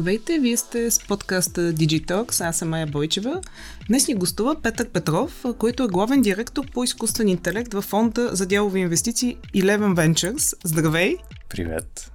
Здравейте, 0.00 0.38
вие 0.38 0.56
сте 0.56 0.90
с 0.90 1.00
подкаста 1.00 1.60
Digitalks, 1.60 2.48
аз 2.48 2.56
съм 2.56 2.68
Майя 2.68 2.86
Бойчева. 2.86 3.40
Днес 3.88 4.08
ни 4.08 4.14
гостува 4.14 4.62
Петър 4.62 4.88
Петров, 4.88 5.44
който 5.58 5.82
е 5.82 5.88
главен 5.88 6.22
директор 6.22 6.66
по 6.72 6.84
изкуствен 6.84 7.28
интелект 7.28 7.74
в 7.74 7.82
фонда 7.82 8.30
за 8.32 8.46
дялови 8.46 8.80
инвестиции 8.80 9.36
Eleven 9.56 9.94
Ventures. 9.94 10.54
Здравей! 10.64 11.16
Привет! 11.48 12.12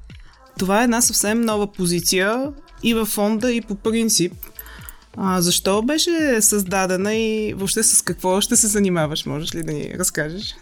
Това 0.59 0.81
е 0.81 0.83
една 0.83 1.01
съвсем 1.01 1.41
нова 1.41 1.71
позиция 1.71 2.51
и 2.83 2.93
в 2.93 3.05
фонда, 3.05 3.51
и 3.51 3.61
по 3.61 3.75
принцип. 3.75 4.33
А, 5.17 5.41
защо 5.41 5.81
беше 5.81 6.41
създадена 6.41 7.15
и 7.15 7.53
въобще 7.53 7.83
с 7.83 8.01
какво 8.01 8.41
ще 8.41 8.55
се 8.55 8.67
занимаваш? 8.67 9.25
Можеш 9.25 9.55
ли 9.55 9.63
да 9.63 9.73
ни 9.73 9.93
разкажеш? 9.99 10.55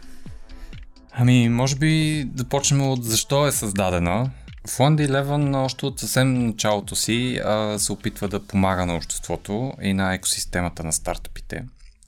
Ами, 1.12 1.50
може 1.50 1.76
би 1.76 2.24
да 2.34 2.44
почнем 2.44 2.82
от 2.82 3.04
защо 3.04 3.48
е 3.48 3.52
създадена. 3.52 4.30
Fund 4.68 5.08
Eleven 5.08 5.56
още 5.66 5.86
от 5.86 6.00
съвсем 6.00 6.46
началото 6.46 6.96
си 6.96 7.42
а, 7.46 7.80
се 7.80 7.92
опитва 7.92 8.28
да 8.28 8.48
помага 8.48 8.86
на 8.86 8.96
обществото 8.96 9.74
и 9.82 9.94
на 9.94 10.14
екосистемата 10.14 10.84
на 10.84 10.94
стартъпите. 10.94 11.66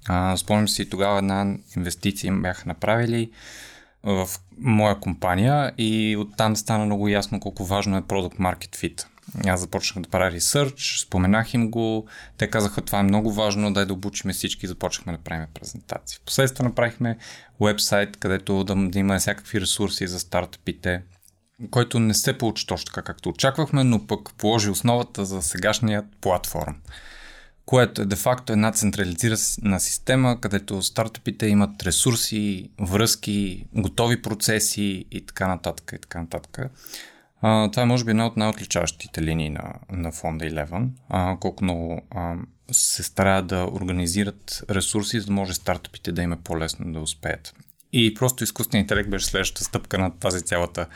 А, 0.07 0.37
спомням 0.37 0.67
си 0.67 0.89
тогава 0.89 1.17
една 1.17 1.55
инвестиция 1.77 2.33
бяха 2.33 2.63
направили 2.65 3.31
в 4.03 4.29
моя 4.57 4.99
компания 4.99 5.73
и 5.77 6.17
оттам 6.19 6.55
стана 6.55 6.85
много 6.85 7.07
ясно 7.07 7.39
колко 7.39 7.65
важно 7.65 7.97
е 7.97 8.01
Product 8.01 8.37
Market 8.37 8.75
Fit. 8.75 9.05
Аз 9.45 9.59
започнах 9.59 10.03
да 10.03 10.09
правя 10.09 10.31
ресърч, 10.31 10.99
споменах 10.99 11.53
им 11.53 11.71
го, 11.71 12.07
те 12.37 12.49
казаха 12.49 12.81
това 12.81 12.99
е 12.99 13.03
много 13.03 13.31
важно, 13.31 13.73
дай 13.73 13.85
да 13.85 13.93
обучиме 13.93 14.33
всички, 14.33 14.67
започнахме 14.67 15.11
да 15.13 15.23
правим 15.23 15.47
презентации. 15.53 16.19
Впоследствие 16.21 16.65
направихме 16.65 17.17
вебсайт, 17.61 18.17
където 18.17 18.63
да, 18.63 18.75
да 18.75 18.99
има 18.99 19.17
всякакви 19.19 19.61
ресурси 19.61 20.07
за 20.07 20.19
стартъпите, 20.19 21.01
който 21.71 21.99
не 21.99 22.13
се 22.13 22.37
получи 22.37 22.67
точно 22.67 22.85
така 22.85 23.01
както 23.01 23.29
очаквахме, 23.29 23.83
но 23.83 24.07
пък 24.07 24.33
положи 24.37 24.69
основата 24.69 25.25
за 25.25 25.41
сегашния 25.41 26.03
платформ 26.21 26.75
което 27.65 28.01
е 28.01 28.05
де-факто 28.05 28.53
една 28.53 28.71
централизирана 28.71 29.79
система, 29.79 30.41
където 30.41 30.81
стартъпите 30.81 31.47
имат 31.47 31.83
ресурси, 31.83 32.69
връзки, 32.79 33.65
готови 33.73 34.21
процеси 34.21 35.05
и 35.11 35.25
така 35.25 35.47
нататък. 35.47 35.91
И 35.95 36.01
така 36.01 36.21
нататък. 36.21 36.59
А, 37.41 37.71
това 37.71 37.83
е 37.83 37.85
може 37.85 38.05
би 38.05 38.11
една 38.11 38.27
от 38.27 38.37
най-отличаващите 38.37 39.21
линии 39.21 39.49
на, 39.49 39.73
на 39.91 40.11
фонда 40.11 40.45
Eleven, 40.45 40.87
а, 41.09 41.37
колко 41.39 41.63
много 41.63 42.01
а, 42.11 42.35
се 42.71 43.03
стараят 43.03 43.47
да 43.47 43.69
организират 43.71 44.63
ресурси, 44.69 45.19
за 45.19 45.25
да 45.25 45.31
може 45.31 45.53
стартъпите 45.53 46.11
да 46.11 46.21
им 46.21 46.33
е 46.33 46.41
по-лесно 46.43 46.93
да 46.93 46.99
успеят. 46.99 47.53
И 47.93 48.13
просто 48.13 48.43
изкуственият 48.43 48.85
интелект 48.85 49.09
беше 49.09 49.25
следващата 49.25 49.63
стъпка 49.63 49.97
на 49.97 50.19
тази 50.19 50.41
цялата 50.41 50.87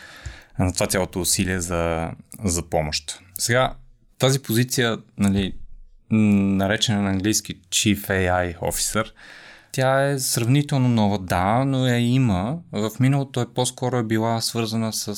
на 0.60 0.74
това 0.74 0.88
цялото 0.88 1.22
усилие 1.22 1.60
за, 1.60 2.12
за 2.44 2.70
помощ. 2.70 3.20
Сега, 3.38 3.76
тази 4.18 4.42
позиция, 4.42 4.98
нали, 5.18 5.54
наречена 6.12 7.02
на 7.02 7.10
английски 7.10 7.62
Chief 7.62 8.08
AI 8.08 8.60
Officer, 8.60 9.12
тя 9.72 10.10
е 10.10 10.20
сравнително 10.20 10.90
нова, 10.90 11.20
да, 11.20 11.66
но 11.66 11.88
я 11.88 11.98
има. 11.98 12.60
В 12.72 12.92
миналото 13.00 13.42
е 13.42 13.54
по-скоро 13.54 13.98
е 13.98 14.04
била 14.04 14.42
свързана 14.42 14.94
с, 14.94 15.16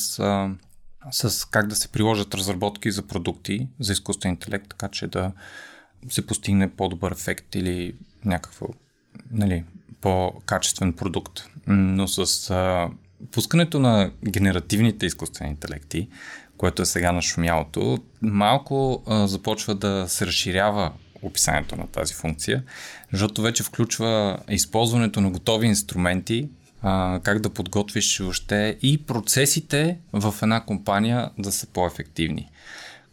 с 1.11 1.45
как 1.45 1.67
да 1.67 1.75
се 1.75 1.87
приложат 1.87 2.35
разработки 2.35 2.91
за 2.91 3.07
продукти 3.07 3.67
за 3.79 3.93
изкуствен 3.93 4.31
интелект, 4.31 4.67
така 4.69 4.87
че 4.87 5.07
да 5.07 5.31
се 6.09 6.27
постигне 6.27 6.71
по-добър 6.71 7.11
ефект 7.11 7.55
или 7.55 7.95
някакво 8.25 8.67
нали, 9.31 9.63
по-качествен 10.01 10.93
продукт. 10.93 11.43
Но 11.67 12.07
с 12.07 12.49
а, 12.49 12.89
пускането 13.31 13.79
на 13.79 14.11
генеративните 14.29 15.05
изкуствени 15.05 15.51
интелекти, 15.51 16.07
което 16.57 16.81
е 16.81 16.85
сега 16.85 17.11
на 17.11 17.21
шумялото, 17.21 17.97
малко 18.21 19.03
а, 19.07 19.27
започва 19.27 19.75
да 19.75 20.05
се 20.07 20.25
разширява 20.25 20.91
описанието 21.21 21.75
на 21.75 21.87
тази 21.87 22.13
функция, 22.13 22.63
защото 23.11 23.41
вече 23.41 23.63
включва 23.63 24.39
използването 24.49 25.21
на 25.21 25.31
готови 25.31 25.67
инструменти, 25.67 26.49
а, 26.81 27.19
как 27.23 27.39
да 27.39 27.49
подготвиш 27.49 28.21
още 28.21 28.77
и 28.81 29.05
процесите 29.05 29.97
в 30.13 30.35
една 30.41 30.65
компания 30.65 31.29
да 31.37 31.51
са 31.51 31.67
по-ефективни 31.67 32.49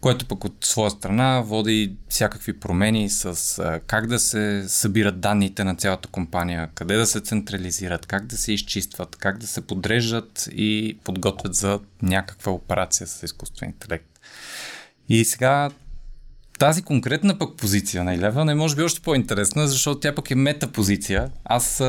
което 0.01 0.27
пък 0.27 0.45
от 0.45 0.57
своя 0.65 0.91
страна 0.91 1.41
води 1.41 1.97
всякакви 2.09 2.61
промени 2.61 3.11
с 3.11 3.59
а, 3.59 3.81
как 3.87 4.07
да 4.07 4.19
се 4.19 4.65
събират 4.69 5.21
данните 5.21 5.65
на 5.65 5.75
цялата 5.75 6.09
компания, 6.09 6.71
къде 6.75 6.97
да 6.97 7.07
се 7.07 7.21
централизират, 7.21 8.07
как 8.07 8.27
да 8.27 8.37
се 8.37 8.53
изчистват, 8.53 9.17
как 9.17 9.39
да 9.39 9.47
се 9.47 9.61
подреждат 9.61 10.49
и 10.53 10.99
подготвят 11.05 11.55
за 11.55 11.81
някаква 12.03 12.53
операция 12.53 13.07
с 13.07 13.23
изкуствен 13.23 13.69
интелект. 13.69 14.21
И 15.09 15.25
сега 15.25 15.71
тази 16.59 16.83
конкретна 16.83 17.39
пък 17.39 17.57
позиция 17.57 18.05
на 18.05 18.19
Eleven 18.19 18.53
е 18.53 18.55
може 18.55 18.77
би 18.77 18.83
още 18.83 19.01
по-интересна, 19.01 19.69
защото 19.69 20.01
тя 20.01 20.15
пък 20.15 20.31
е 20.31 20.35
метапозиция. 20.35 21.31
Аз 21.45 21.81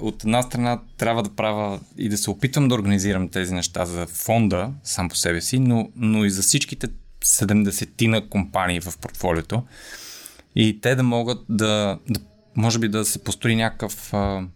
от 0.00 0.24
една 0.24 0.42
страна 0.42 0.80
трябва 0.96 1.22
да 1.22 1.30
правя 1.30 1.80
и 1.98 2.08
да 2.08 2.18
се 2.18 2.30
опитвам 2.30 2.68
да 2.68 2.74
организирам 2.74 3.28
тези 3.28 3.54
неща 3.54 3.84
за 3.84 4.06
фонда 4.06 4.70
сам 4.84 5.08
по 5.08 5.16
себе 5.16 5.40
си, 5.40 5.58
но, 5.58 5.90
но 5.96 6.24
и 6.24 6.30
за 6.30 6.42
всичките 6.42 6.88
70 7.24 8.28
компании 8.28 8.80
в 8.80 8.98
портфолиото 8.98 9.62
и 10.56 10.80
те 10.80 10.94
да 10.94 11.02
могат 11.02 11.38
да, 11.48 11.98
да 12.08 12.20
може 12.56 12.78
би 12.78 12.88
да 12.88 13.04
се 13.04 13.24
построи 13.24 13.56
някакъв 13.56 14.14
а, 14.14 14.46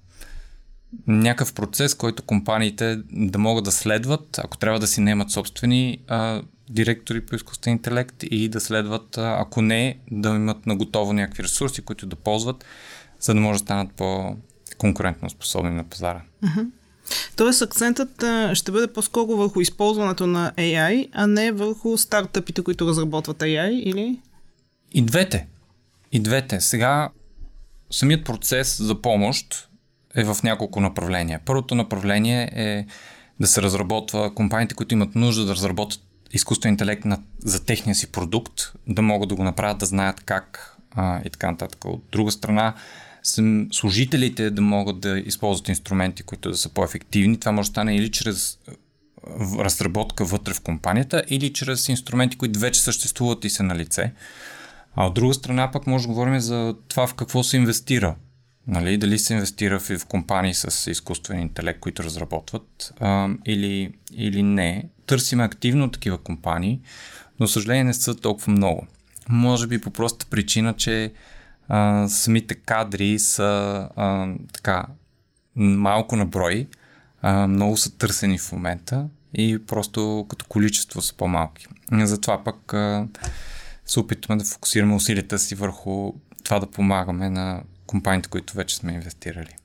някакъв 1.07 1.55
процес, 1.55 1.95
който 1.95 2.23
компаниите 2.23 3.03
да 3.13 3.39
могат 3.39 3.65
да 3.65 3.73
следват, 3.73 4.39
ако 4.39 4.59
трябва 4.59 4.81
да 4.81 4.87
си 4.87 5.01
наемат 5.01 5.31
собствени 5.31 5.99
а, 6.09 6.43
директори 6.71 7.27
по 7.27 7.35
изкуствен 7.35 7.73
интелект 7.73 8.23
и 8.23 8.49
да 8.49 8.61
следват, 8.61 9.19
а, 9.19 9.37
ако 9.41 9.63
не, 9.63 9.99
да 10.11 10.29
имат 10.29 10.67
наготово 10.67 11.13
някакви 11.13 11.43
ресурси, 11.43 11.83
които 11.83 12.07
да 12.07 12.17
ползват, 12.17 12.65
за 13.21 13.35
да 13.35 13.41
може 13.41 13.59
да 13.59 13.65
станат 13.65 13.93
по-конкурентно 13.93 15.31
способни 15.31 15.71
на 15.71 15.85
пазара. 15.85 16.23
Uh-huh. 16.45 16.67
Тоест 17.37 17.63
акцентът 17.63 18.25
ще 18.55 18.73
бъде 18.73 18.93
по-скоро 18.93 19.37
върху 19.37 19.61
използването 19.61 20.27
на 20.27 20.53
AI, 20.57 21.09
а 21.13 21.27
не 21.27 21.53
върху 21.53 21.99
стартъпите, 21.99 22.63
които 22.63 22.89
разработват 22.89 23.39
AI, 23.39 23.71
или? 23.71 24.21
И 24.93 25.03
двете. 25.03 25.47
И 26.13 26.21
двете. 26.21 26.61
Сега 26.61 27.11
самият 27.91 28.25
процес 28.25 28.83
за 28.83 29.03
помощ 29.03 29.69
е 30.15 30.25
в 30.25 30.37
няколко 30.43 30.81
направления. 30.81 31.41
Първото 31.45 31.75
направление 31.75 32.51
е 32.55 32.87
да 33.41 33.47
се 33.47 33.63
разработва 33.63 34.35
компаниите, 34.35 34.75
които 34.75 34.95
имат 34.95 35.15
нужда 35.15 35.45
да 35.45 35.55
разработят 35.55 36.01
изкуствен 36.33 36.73
интелект 36.73 37.05
на, 37.05 37.19
за 37.39 37.65
техния 37.65 37.95
си 37.95 38.13
продукт, 38.13 38.73
да 38.87 39.03
могат 39.03 39.29
да 39.29 39.35
го 39.35 39.45
направят, 39.45 39.79
да 39.79 39.87
знаят 39.87 40.21
как 40.21 40.77
а, 40.91 41.21
и 41.25 41.31
така 41.31 41.51
нататък. 41.51 41.85
От 41.85 42.05
друга 42.13 42.31
страна, 42.31 42.75
служителите 43.73 44.51
да 44.51 44.63
могат 44.63 45.01
да 45.01 45.19
използват 45.19 45.69
инструменти, 45.69 46.23
които 46.23 46.51
да 46.51 46.57
са 46.57 46.69
по-ефективни. 46.69 47.41
Това 47.41 47.53
може 47.53 47.69
да 47.69 47.73
стане 47.73 47.97
или 47.97 48.11
чрез 48.11 48.59
разработка 49.59 50.25
вътре 50.25 50.55
в 50.55 50.61
компанията, 50.61 51.23
или 51.29 51.53
чрез 51.53 51.89
инструменти, 51.89 52.37
които 52.37 52.61
вече 52.61 52.83
съществуват 52.83 53.45
и 53.45 53.51
са 53.51 53.63
на 53.63 53.77
лице. 53.77 54.13
А 54.95 55.07
от 55.07 55.15
друга 55.15 55.35
страна 55.35 55.71
пък 55.71 55.87
може 55.87 56.07
да 56.07 56.13
говорим 56.13 56.41
за 56.41 56.75
това 56.89 57.07
в 57.07 57.15
какво 57.15 57.43
се 57.43 57.57
инвестира. 57.57 58.15
Нали? 58.67 58.97
Дали 58.97 59.19
се 59.19 59.35
инвестира 59.35 59.81
в, 59.81 59.99
в 59.99 60.07
компании 60.07 60.55
с 60.55 60.91
изкуствен 60.91 61.41
интелект, 61.41 61.81
които 61.81 62.05
разработват, 62.05 62.95
а, 63.01 63.29
или, 63.47 63.93
или 64.15 64.43
не. 64.43 64.89
Търсим 65.07 65.41
активно 65.41 65.91
такива 65.91 66.19
компании, 66.19 66.81
но 67.41 67.47
съжаление 67.47 67.85
не 67.85 67.95
са 67.95 68.15
толкова 68.15 68.53
много. 68.53 68.87
Може 69.29 69.67
би 69.67 69.81
по 69.81 69.91
проста 69.91 70.27
причина, 70.27 70.75
че 70.75 71.13
а, 71.71 72.09
самите 72.09 72.55
кадри 72.55 73.19
са 73.19 73.89
а, 73.97 74.29
така 74.53 74.87
малко 75.57 76.17
на 76.17 76.27
брой, 76.27 76.69
а, 77.23 77.47
много 77.47 77.77
са 77.77 77.99
търсени 77.99 78.39
в 78.39 78.53
момента 78.53 79.09
и 79.35 79.59
просто 79.67 80.27
като 80.29 80.47
количество 80.49 81.03
са 81.03 81.17
по-малки. 81.17 81.67
Затова 81.93 82.45
пък 82.45 82.75
а, 82.75 83.07
се 83.87 84.01
опитваме 84.01 84.39
да 84.39 84.49
фокусираме 84.49 84.95
усилията 84.95 85.39
си 85.39 85.55
върху 85.55 86.13
това 86.45 86.59
да 86.59 86.71
помагаме 86.71 87.31
на 87.31 87.63
компаниите, 87.87 88.29
които 88.29 88.55
вече 88.55 88.77
сме 88.77 88.93
инвестирали. 88.93 89.57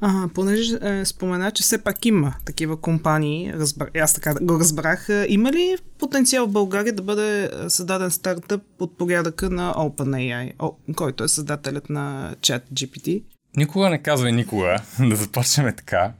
А, 0.00 0.28
понеже 0.34 0.78
е, 0.82 1.04
спомена, 1.04 1.50
че 1.50 1.62
все 1.62 1.84
пак 1.84 2.06
има 2.06 2.34
такива 2.44 2.80
компании, 2.80 3.52
разбра... 3.52 3.86
аз 4.00 4.14
така 4.14 4.34
го 4.42 4.58
разбрах, 4.58 5.08
е, 5.08 5.26
има 5.28 5.52
ли 5.52 5.76
потенциал 5.98 6.46
в 6.46 6.52
България 6.52 6.92
да 6.92 7.02
бъде 7.02 7.44
е, 7.44 7.70
създаден 7.70 8.10
стартъп 8.10 8.62
от 8.78 8.98
порядъка 8.98 9.50
на 9.50 9.74
OpenAI, 9.74 10.52
който 10.96 11.24
е 11.24 11.28
създателят 11.28 11.90
на 11.90 12.34
чат 12.40 12.62
GPT? 12.74 13.22
Никога 13.56 13.90
не 13.90 14.02
казвай 14.02 14.32
никога, 14.32 14.76
да 15.00 15.16
започнем 15.16 15.74
така, 15.76 16.12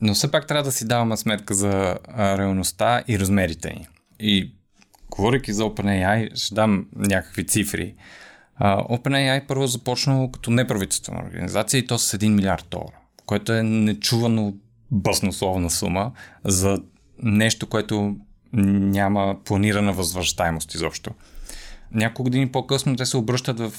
но 0.00 0.14
все 0.14 0.30
пак 0.30 0.46
трябва 0.46 0.64
да 0.64 0.72
си 0.72 0.88
даваме 0.88 1.16
сметка 1.16 1.54
за 1.54 1.98
реалността 2.18 3.02
и 3.08 3.18
размерите 3.18 3.68
ни. 3.68 3.88
И 4.20 4.52
говоряки 5.10 5.52
за 5.52 5.62
OpenAI, 5.62 6.36
ще 6.36 6.54
дам 6.54 6.86
някакви 6.96 7.46
цифри. 7.46 7.94
Uh, 8.62 8.88
OpenAI 8.88 9.46
първо 9.46 9.66
започнало 9.66 10.30
като 10.30 10.50
неправителствена 10.50 11.22
организация 11.26 11.78
и 11.78 11.86
то 11.86 11.98
с 11.98 12.18
1 12.18 12.28
милиард 12.28 12.66
долара 12.70 12.97
което 13.28 13.52
е 13.52 13.62
нечувано 13.62 14.54
баснословна 14.90 15.70
сума 15.70 16.12
за 16.44 16.78
нещо, 17.22 17.66
което 17.66 18.16
няма 18.52 19.36
планирана 19.44 19.92
възвръщаемост 19.92 20.74
изобщо. 20.74 21.10
Няколко 21.92 22.22
години 22.22 22.48
по-късно 22.48 22.96
те 22.96 23.06
се 23.06 23.16
обръщат 23.16 23.60
в 23.60 23.72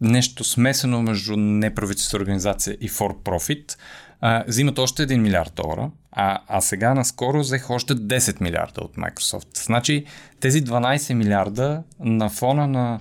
нещо 0.00 0.44
смесено 0.44 1.02
между 1.02 1.36
неправителствена 1.36 2.22
организация 2.22 2.76
и 2.80 2.90
for 2.90 3.14
profit, 3.14 3.76
а, 4.20 4.44
взимат 4.48 4.78
още 4.78 5.06
1 5.06 5.16
милиард 5.16 5.52
долара, 5.56 5.90
а, 6.12 6.38
а 6.46 6.60
сега 6.60 6.94
наскоро 6.94 7.40
взех 7.40 7.70
още 7.70 7.94
10 7.94 8.40
милиарда 8.40 8.80
от 8.80 8.96
Microsoft. 8.96 9.64
Значи 9.66 10.04
тези 10.40 10.64
12 10.64 11.14
милиарда 11.14 11.82
на 12.00 12.30
фона 12.30 12.66
на 12.66 13.00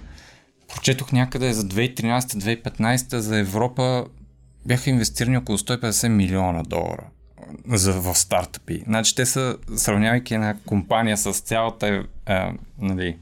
прочетох 0.68 1.12
някъде 1.12 1.54
за 1.54 1.64
2013-2015 1.64 3.18
за 3.18 3.38
Европа 3.38 4.06
бяха 4.66 4.90
инвестирани 4.90 5.38
около 5.38 5.58
150 5.58 6.08
милиона 6.08 6.64
долара 6.64 7.04
за, 7.68 7.94
в 7.94 8.16
стартъпи. 8.16 8.84
Значи 8.88 9.16
те 9.16 9.26
са, 9.26 9.58
сравнявайки 9.76 10.34
една 10.34 10.56
компания 10.66 11.18
с 11.18 11.34
цялата 11.34 12.04
е, 12.28 12.36
нали, 12.80 13.18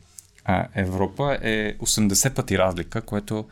е, 0.49 0.63
Европа, 0.75 1.37
е 1.41 1.77
80 1.77 2.33
пъти 2.33 2.57
разлика, 2.57 3.01
което 3.01 3.45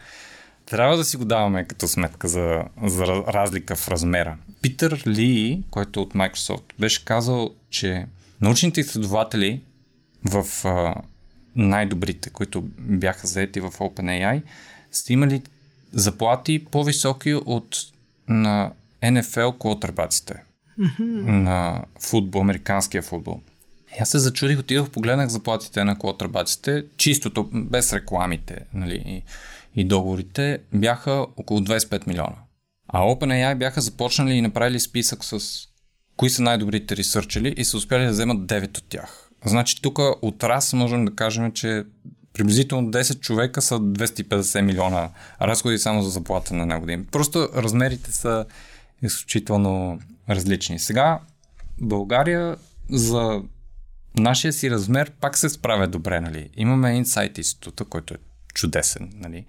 трябва 0.65 0.97
да 0.97 1.03
си 1.03 1.17
го 1.17 1.25
даваме 1.25 1.65
като 1.65 1.87
сметка 1.87 2.27
за, 2.27 2.63
за 2.83 3.05
разлика 3.07 3.75
в 3.75 3.87
размера. 3.87 4.37
Питър 4.61 5.03
Ли, 5.07 5.63
който 5.69 5.99
е 5.99 6.03
от 6.03 6.13
Microsoft, 6.13 6.63
беше 6.79 7.05
казал, 7.05 7.49
че 7.69 8.05
научните 8.41 8.81
изследователи 8.81 9.61
в 10.25 10.65
а, 10.65 10.95
най-добрите, 11.55 12.29
които 12.29 12.61
бяха 12.79 13.27
заети 13.27 13.59
в 13.59 13.71
OpenAI, 13.71 14.41
са 14.91 15.13
имали 15.13 15.41
заплати 15.95 16.65
по-високи 16.65 17.33
от 17.33 17.77
на 18.27 18.71
NFL 19.03 19.59
квотербаците 19.59 20.43
mm-hmm. 20.79 21.29
на 21.29 21.85
футбол, 21.99 22.41
американския 22.41 23.01
футбол. 23.01 23.41
Аз 23.99 24.09
се 24.09 24.19
зачудих, 24.19 24.59
отидох, 24.59 24.89
погледнах 24.89 25.29
заплатите 25.29 25.83
на 25.83 25.99
квотербаците, 25.99 26.85
чистото, 26.97 27.49
без 27.53 27.93
рекламите 27.93 28.65
нали, 28.73 29.03
и, 29.07 29.23
и 29.81 29.83
договорите, 29.83 30.59
бяха 30.73 31.25
около 31.37 31.59
25 31.59 32.07
милиона. 32.07 32.35
А 32.87 33.01
OpenAI 33.01 33.55
бяха 33.55 33.81
започнали 33.81 34.33
и 34.33 34.41
направили 34.41 34.79
списък 34.79 35.23
с 35.23 35.39
кои 36.17 36.29
са 36.29 36.41
най-добрите 36.41 36.97
ресърчели 36.97 37.53
и 37.57 37.65
са 37.65 37.77
успяли 37.77 38.05
да 38.05 38.11
вземат 38.11 38.37
9 38.37 38.77
от 38.77 38.83
тях. 38.89 39.29
Значи 39.45 39.81
тук 39.81 39.99
от 39.99 40.43
раз 40.43 40.73
можем 40.73 41.05
да 41.05 41.15
кажем, 41.15 41.51
че 41.51 41.83
приблизително 42.35 42.91
10 42.91 43.19
човека 43.19 43.61
са 43.61 43.79
250 43.79 44.61
милиона 44.61 45.09
разходи 45.41 45.77
само 45.77 46.03
за 46.03 46.09
заплата 46.09 46.53
на 46.53 46.61
една 46.61 46.79
година. 46.79 47.03
Просто 47.11 47.49
размерите 47.55 48.11
са 48.11 48.45
изключително 49.01 49.99
различни. 50.29 50.79
Сега 50.79 51.19
България 51.81 52.55
за 52.89 53.41
нашия 54.17 54.53
си 54.53 54.71
размер 54.71 55.11
пак 55.11 55.37
се 55.37 55.49
справя 55.49 55.87
добре, 55.87 56.21
нали? 56.21 56.49
Имаме 56.57 57.03
Insight 57.03 57.37
института, 57.37 57.85
който 57.85 58.13
е 58.13 58.17
чудесен, 58.53 59.11
нали? 59.15 59.45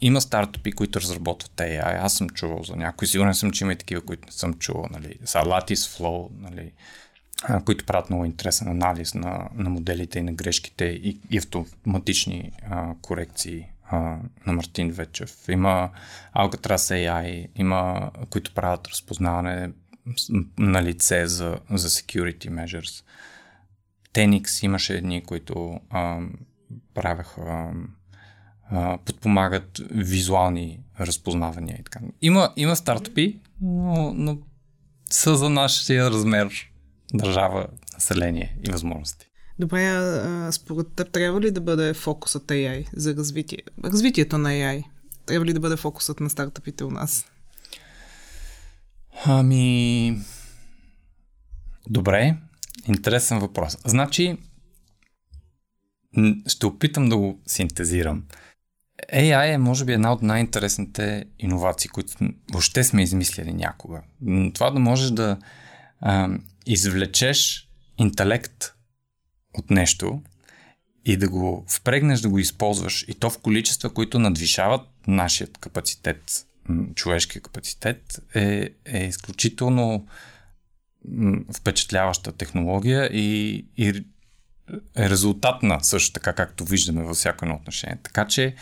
Има 0.00 0.20
стартъпи, 0.20 0.72
които 0.72 1.00
разработват 1.00 1.52
AI. 1.52 2.04
Аз 2.04 2.14
съм 2.14 2.28
чувал 2.28 2.62
за 2.62 2.76
някои. 2.76 3.08
Сигурен 3.08 3.34
съм, 3.34 3.50
че 3.50 3.64
има 3.64 3.72
и 3.72 3.76
такива, 3.76 4.00
които 4.00 4.26
не 4.26 4.32
съм 4.32 4.54
чувал. 4.54 4.86
Нали? 4.90 5.18
Lattice 5.24 5.98
Flow, 5.98 6.28
нали? 6.40 6.72
Които 7.64 7.84
правят 7.84 8.10
много 8.10 8.24
интересен 8.24 8.68
анализ 8.68 9.14
на, 9.14 9.48
на 9.54 9.70
моделите 9.70 10.18
и 10.18 10.22
на 10.22 10.32
грешките 10.32 10.84
и, 10.84 11.20
и 11.30 11.38
автоматични 11.38 12.52
а, 12.70 12.94
корекции 13.02 13.66
а, 13.84 14.18
на 14.46 14.52
Мартин 14.52 14.90
Вечев. 14.90 15.48
Има 15.48 15.90
Alcatraz 16.36 16.76
AI, 16.76 17.46
има, 17.56 18.10
които 18.30 18.54
правят 18.54 18.88
разпознаване 18.88 19.70
на 20.58 20.82
лице 20.82 21.26
за, 21.26 21.58
за 21.70 21.88
security 21.88 22.50
measures. 22.50 23.04
Tenix 24.14 24.64
имаше 24.64 24.94
едни, 24.94 25.22
които 25.24 25.80
а, 25.90 26.20
правеха 26.94 27.72
а, 28.70 28.98
подпомагат 28.98 29.80
визуални 29.90 30.80
разпознавания 31.00 31.76
и 31.80 31.84
така. 31.84 32.00
Има, 32.22 32.52
има 32.56 32.76
стартъпи, 32.76 33.40
но, 33.60 34.12
но 34.14 34.38
са 35.10 35.36
за 35.36 35.50
нашия 35.50 36.10
размер 36.10 36.70
държава, 37.14 37.66
население 37.94 38.56
и 38.68 38.70
възможности. 38.70 39.26
Добре, 39.58 39.86
а, 39.86 40.52
според 40.52 40.86
теб 40.96 41.12
трябва 41.12 41.40
ли 41.40 41.50
да 41.50 41.60
бъде 41.60 41.94
фокусът 41.94 42.46
AI 42.46 42.88
за 42.92 43.14
развитие? 43.16 43.58
развитието 43.84 44.38
на 44.38 44.48
AI? 44.48 44.84
Трябва 45.26 45.46
ли 45.46 45.52
да 45.52 45.60
бъде 45.60 45.76
фокусът 45.76 46.20
на 46.20 46.30
стартъпите 46.30 46.84
у 46.84 46.90
нас? 46.90 47.26
Ами... 49.24 50.18
Добре, 51.90 52.36
интересен 52.86 53.38
въпрос. 53.38 53.76
Значи, 53.84 54.36
ще 56.46 56.66
опитам 56.66 57.08
да 57.08 57.16
го 57.16 57.40
синтезирам. 57.46 58.24
AI 59.14 59.54
е, 59.54 59.58
може 59.58 59.84
би, 59.84 59.92
една 59.92 60.12
от 60.12 60.22
най-интересните 60.22 61.24
иновации, 61.38 61.90
които 61.90 62.12
въобще 62.52 62.84
сме 62.84 63.02
измислили 63.02 63.52
някога. 63.52 64.02
Това 64.54 64.70
да 64.70 64.78
можеш 64.78 65.10
да 65.10 65.38
а, 66.00 66.28
извлечеш 66.68 67.68
интелект 67.98 68.74
от 69.54 69.70
нещо 69.70 70.22
и 71.04 71.16
да 71.16 71.28
го 71.28 71.64
впрегнеш 71.68 72.20
да 72.20 72.28
го 72.28 72.38
използваш 72.38 73.04
и 73.08 73.14
то 73.14 73.30
в 73.30 73.38
количества, 73.38 73.94
които 73.94 74.18
надвишават 74.18 74.88
нашият 75.06 75.58
капацитет, 75.58 76.46
човешкия 76.94 77.42
капацитет, 77.42 78.20
е, 78.34 78.70
е 78.84 79.04
изключително 79.04 80.06
впечатляваща 81.56 82.32
технология 82.32 83.04
и, 83.12 83.56
и 83.76 84.04
е 84.96 85.10
резултатна 85.10 85.84
също 85.84 86.12
така, 86.12 86.32
както 86.32 86.64
виждаме 86.64 87.02
във 87.02 87.16
всяко 87.16 87.44
едно 87.44 87.54
отношение. 87.54 87.98
Така 88.02 88.26
че 88.26 88.54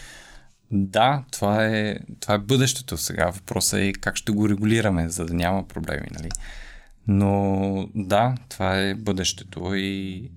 да, 0.70 1.25
това 1.31 1.67
е, 1.67 1.99
това 2.20 2.35
е 2.35 2.38
бъдещето 2.38 2.97
сега. 2.97 3.31
Въпросът 3.31 3.81
е 3.81 3.93
как 3.93 4.17
ще 4.17 4.32
го 4.32 4.49
регулираме, 4.49 5.09
за 5.09 5.26
да 5.26 5.35
няма 5.35 5.69
проблеми. 5.69 6.06
Нали? 6.11 6.29
Но 7.08 7.88
да, 7.94 8.35
това 8.49 8.79
е 8.79 8.94
бъдещето 8.94 9.75
и 9.75 10.31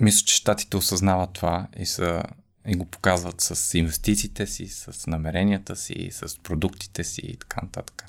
мисля, 0.00 0.24
че 0.24 0.36
щатите 0.36 0.76
осъзнават 0.76 1.32
това 1.32 1.66
и, 1.78 1.86
са, 1.86 2.22
и 2.66 2.74
го 2.74 2.84
показват 2.84 3.40
с 3.40 3.78
инвестициите 3.78 4.46
си, 4.46 4.66
с 4.68 5.06
намеренията 5.06 5.76
си, 5.76 6.08
с 6.12 6.38
продуктите 6.42 7.04
си 7.04 7.20
и 7.24 7.36
така 7.36 7.60
нататък. 7.62 8.04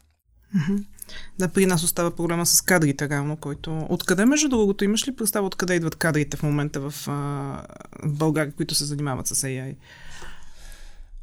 Да, 1.40 1.48
при 1.48 1.66
нас 1.66 1.84
остава 1.84 2.16
проблема 2.16 2.46
с 2.46 2.62
кадрите, 2.62 3.10
реално, 3.10 3.38
който... 3.38 3.88
Откъде, 3.90 4.26
между 4.26 4.50
другото, 4.50 4.84
имаш 4.84 5.08
ли 5.08 5.16
представа 5.16 5.48
откъде 5.48 5.76
идват 5.76 5.96
кадрите 5.96 6.38
в 6.38 6.44
момента 6.44 6.80
в, 6.80 6.94
а, 7.08 7.12
в 8.04 8.18
България, 8.18 8.54
които 8.54 8.76
се 8.76 8.86
занимават 8.86 9.28
с 9.28 9.36
AI? 9.36 9.76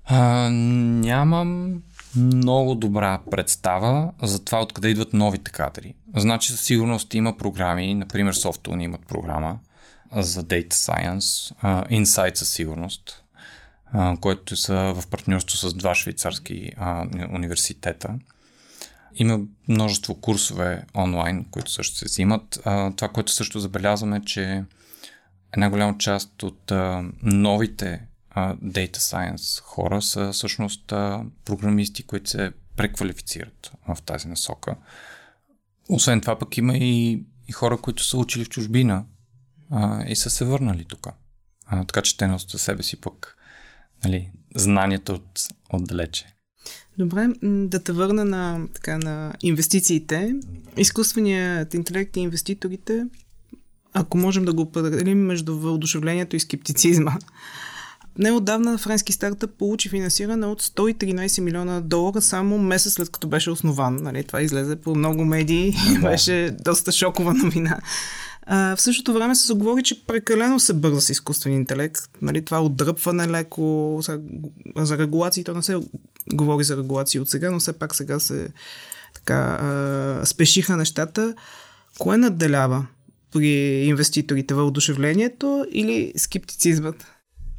А, 0.05 0.51
нямам 0.51 1.83
много 2.17 2.75
добра 2.75 3.21
представа 3.31 4.13
за 4.23 4.45
това 4.45 4.63
откъде 4.63 4.89
идват 4.89 5.13
новите 5.13 5.51
кадри. 5.51 5.95
Значи 6.17 6.53
със 6.53 6.61
сигурност 6.61 7.15
има 7.15 7.37
програми, 7.37 7.95
например 7.95 8.35
Software 8.35 8.83
имат 8.83 9.07
програма 9.07 9.59
за 10.13 10.45
Data 10.45 10.73
Science, 10.73 11.55
uh, 11.65 12.03
Insight 12.03 12.35
със 12.35 12.51
сигурност, 12.51 13.25
uh, 13.95 14.21
които 14.21 14.57
са 14.57 14.75
в 14.75 15.07
партньорство 15.11 15.57
с 15.57 15.75
два 15.75 15.95
швейцарски 15.95 16.73
uh, 16.81 17.35
университета. 17.35 18.15
Има 19.15 19.41
множество 19.69 20.21
курсове 20.21 20.85
онлайн, 20.95 21.45
които 21.51 21.71
също 21.71 21.97
се 21.97 22.05
взимат. 22.05 22.55
Uh, 22.55 22.97
това, 22.97 23.09
което 23.09 23.33
също 23.33 23.61
забелязваме, 23.61 24.25
че 24.25 24.65
една 25.53 25.71
голяма 25.71 25.99
част 25.99 26.43
от 26.43 26.61
uh, 26.67 27.11
новите 27.23 28.03
data 28.63 28.97
science 28.97 29.63
хора 29.63 30.03
са 30.03 30.33
всъщност 30.33 30.87
програмисти, 31.45 32.03
които 32.03 32.31
се 32.31 32.53
преквалифицират 32.77 33.73
в 33.89 34.03
тази 34.03 34.29
насока. 34.29 34.77
Освен 35.89 36.21
това 36.21 36.39
пък 36.39 36.57
има 36.57 36.77
и, 36.77 37.25
и 37.49 37.53
хора, 37.53 37.79
които 37.79 38.05
са 38.05 38.19
учили 38.19 38.45
в 38.45 38.49
чужбина 38.49 39.05
а, 39.71 40.05
и 40.09 40.17
са 40.17 40.31
се 40.31 40.45
върнали 40.45 40.85
тук. 40.85 41.07
А, 41.67 41.85
така 41.85 42.03
че 42.03 42.17
те 42.17 42.27
носят 42.27 42.51
със 42.51 42.63
себе 42.63 42.83
си 42.83 43.01
пък 43.01 43.37
нали, 44.05 44.31
знанията 44.55 45.13
от, 45.13 45.41
отдалече. 45.73 46.27
Добре, 46.99 47.29
да 47.43 47.83
те 47.83 47.93
върна 47.93 48.25
на, 48.25 48.69
така, 48.75 48.99
на 48.99 49.35
инвестициите. 49.43 50.35
Изкуственият 50.77 51.75
интелект 51.75 52.17
и 52.17 52.21
инвеститорите, 52.21 53.07
ако 53.93 54.19
можем 54.19 54.45
да 54.45 54.53
го 54.53 54.63
определим 54.63 55.19
между 55.19 55.59
въодушевлението 55.59 56.37
и 56.37 56.41
скептицизма, 56.41 57.19
Неотдавна 58.19 58.79
френски 58.79 59.13
стартъп 59.13 59.51
получи 59.59 59.89
финансиране 59.89 60.47
от 60.47 60.63
113 60.63 61.41
милиона 61.41 61.81
долара 61.81 62.23
само 62.23 62.59
месец 62.59 62.93
след 62.93 63.11
като 63.11 63.29
беше 63.29 63.51
основан. 63.51 63.97
Нали, 63.97 64.25
това 64.25 64.43
излезе 64.43 64.77
по 64.77 64.95
много 64.95 65.25
медии 65.25 65.75
и 65.95 65.99
беше 65.99 66.57
доста 66.65 66.93
шокова 66.93 67.35
новина. 67.35 67.79
А, 68.47 68.77
в 68.77 68.81
същото 68.81 69.13
време 69.13 69.35
се 69.35 69.47
заговори, 69.47 69.83
че 69.83 70.07
прекалено 70.07 70.61
се 70.61 70.73
бърза 70.73 71.01
с 71.01 71.11
изкуствен 71.11 71.53
интелект. 71.53 71.99
Нали, 72.23 72.45
това 72.45 72.63
отдръпване 72.63 73.29
леко 73.29 73.99
за, 74.03 74.21
за 74.77 74.99
регулации. 74.99 75.45
То 75.45 75.55
не 75.55 75.63
се 75.63 75.77
говори 76.35 76.65
за 76.65 76.77
регулации 76.77 77.21
от 77.21 77.29
сега, 77.29 77.51
но 77.51 77.61
все 77.61 77.73
пак 77.73 77.95
сега 77.95 78.21
се 78.21 78.49
така, 79.15 79.35
а, 79.35 80.27
спешиха 80.27 80.77
нещата. 80.77 81.35
Кое 81.99 82.17
надделява 82.17 82.87
при 83.33 83.49
инвеститорите? 83.87 84.55
Въодушевлението 84.55 85.67
или 85.73 86.13
скептицизмът? 86.17 87.16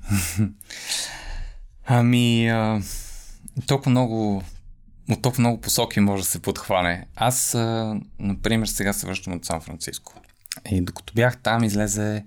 ами, 1.85 2.49
а, 2.49 2.81
толкова 3.67 3.91
много 3.91 4.43
от 5.09 5.21
толкова 5.21 5.41
много 5.41 5.61
посоки 5.61 5.99
може 5.99 6.23
да 6.23 6.29
се 6.29 6.41
подхване. 6.41 7.07
Аз, 7.15 7.55
а, 7.55 7.95
например, 8.19 8.67
сега 8.67 8.93
се 8.93 9.07
връщам 9.07 9.33
от 9.33 9.45
Сан 9.45 9.61
Франциско. 9.61 10.13
И 10.71 10.81
докато 10.81 11.13
бях 11.13 11.37
там, 11.37 11.63
излезе 11.63 12.25